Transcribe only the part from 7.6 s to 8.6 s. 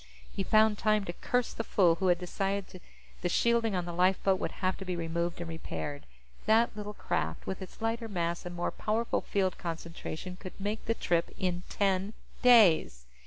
its lighter mass and